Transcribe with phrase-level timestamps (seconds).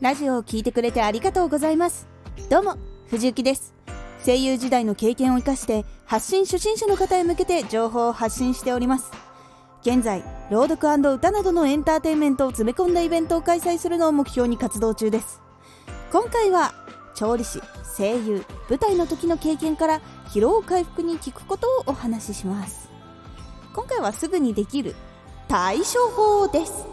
[0.00, 2.08] ラジオを聞いてくれてありがとうございます。
[2.48, 2.78] どうも
[3.10, 3.74] 藤幸です。
[4.24, 9.12] 声優時代の経験を生かして発信初心者の方へ向けて情報を発信しております。
[9.82, 15.42] 現在朗読歌などのエンターテインメントを詰め込んだイベントを開催するのを目標に活動中です。
[16.10, 16.72] 今回は
[17.14, 17.60] 調理師
[17.94, 22.88] 声優舞台の時の経験から疲労回復に効くことをお話しします。
[23.74, 24.94] 今回はすぐにできる
[25.46, 26.86] 対処法です。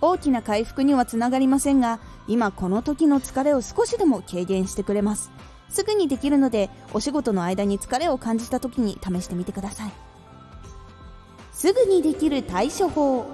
[0.00, 5.30] 大きな回復にはつながりませんが今この時の疲れを少しでも軽減してくれます。
[5.68, 9.92] すぐにできるのでお仕事の間に疲れを感じた時に試してみてください。
[11.52, 13.26] すぐにできる対処法。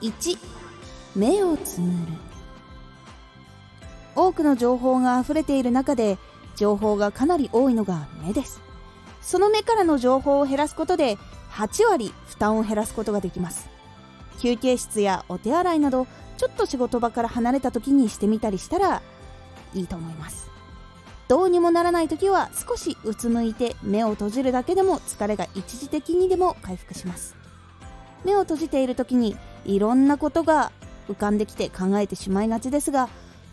[0.00, 0.38] 1
[1.16, 2.12] 目をつむる。
[4.16, 6.18] 多くの情報が溢れている中で
[6.56, 8.60] 情報がかなり多いのが目です。
[9.20, 11.16] その目からの情報を減らすことで
[11.52, 13.68] 8割負担を減らすことができます。
[14.38, 16.06] 休憩室やお手洗いなど
[16.36, 19.02] ちょっと仕事場から離れた時にしてみたりしたら
[19.74, 20.50] いいと思います。
[21.26, 27.34] どうにもならない時は少しうつむいて目を閉じるだけでも疲れが一時的にでも回復します。
[28.24, 30.72] 目を閉じている時にいろんなことが
[31.08, 33.08] 浮かんできて考えてしまいがちですが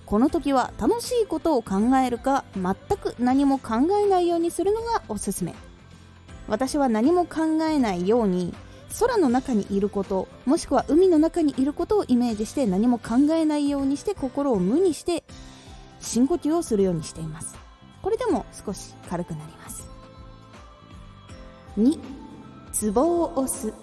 [0.05, 5.53] この時は楽しいことを考えるか全く何も考えないようにするのがおすすめ。
[6.47, 8.53] 私は何も考えないように
[8.99, 15.23] 空の中にいることもしくは海の中にいることをイメージして何も考えないようにして心を無にして
[15.99, 17.55] 深呼吸をするようにしています。
[18.01, 19.87] これでも少し軽くなります。
[21.77, 21.99] 2
[22.71, 23.73] ツボを押す。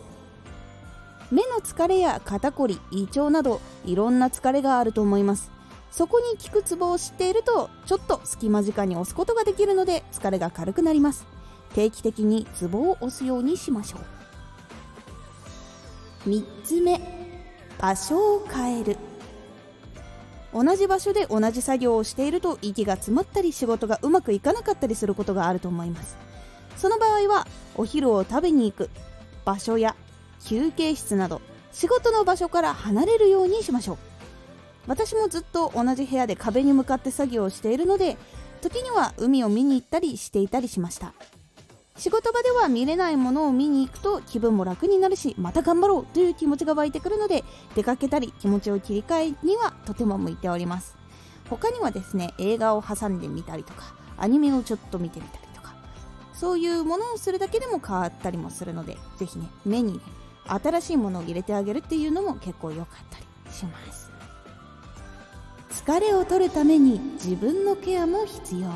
[1.31, 5.51] 目の疲れや肩こり胃腸などいろんな疲れがあると思います。
[5.91, 11.27] そこに効くツボを知っているとちょっと隙間時間に押すことができるので疲れが軽くなります。
[11.75, 14.18] 定期的にツボを押すようにしましょう。
[16.29, 17.01] 3つ目
[17.81, 18.97] 場所を変える。
[20.53, 26.17] 同じ場所で同じ作業をしていると息が詰まったり仕事がうまくいかなかったりすることがあると思います。
[26.77, 27.47] その場合は
[27.77, 28.91] お昼を食べに行く。
[29.45, 29.95] 場所や
[30.45, 31.41] 休憩室など
[31.73, 33.99] 仕事の場所から離れるようにしましょう。
[34.87, 38.17] 私もずっと同じ部屋で壁に向かって作業をしているので
[38.63, 41.13] 時には海を見に行ったりしていたりしました。
[41.99, 47.45] 仕事場では見れないものを見に行くと気分も楽になるしまた頑張ろうという気持ちが湧いてくるので
[47.75, 50.97] 出かけたり気持ちを切り替えにはとても向いております。
[51.51, 55.75] 他にはですね映画を挟んでみたりとかアニメをちょっと見てみたりとか
[56.35, 60.01] そういうものをするだけでも変わったりもするのでぜひね目にね
[60.47, 64.11] 新しいものを入れてあげるっていうのも結構良かったりします。
[65.71, 68.69] 疲れを取るために自分のケアも必要。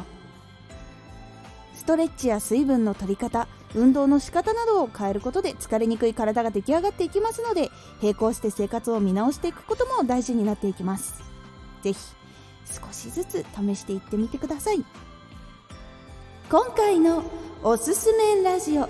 [1.82, 7.70] ストレッチや水分の取り方運動の仕方などを変えることで疲れにくい体が出来上がっていきますので
[8.00, 11.20] 並行して生活を見直していくことも大事になっていきます。
[11.82, 11.98] 是非
[12.80, 14.84] 少しずつ試していってみてください。
[16.48, 17.24] 今回の
[17.64, 18.88] おすすめラジオ。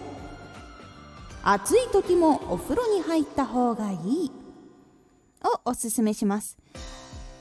[1.43, 4.31] 暑い時もお風呂に入った方がいい。
[5.45, 6.59] をおすすめします。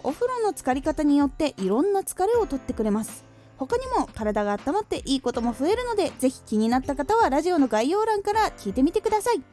[0.01, 3.29] お風呂の浸かり方によっていろんな疲れを取ってくれます。
[3.61, 9.43] 他にも体が温まっていいことも増えるのでぜひ気になった方はラジオの概要欄から聞いてみてください。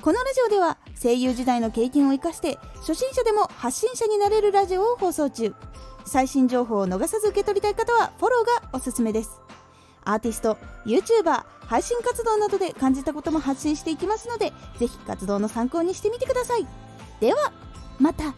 [0.00, 5.54] このラジオでは声優時代の経験を生かして初心者でも発信者になれるラジオを放送中。
[6.06, 9.42] 最新情報を逃さず受け取りたい方はフォローがおすすめです。
[10.04, 16.66] アーティスト YouTuber 配信活動などで感じたことも発信していきますのでぜひ活動の参考にしてみてください。
[17.20, 17.52] では
[18.00, 18.34] また。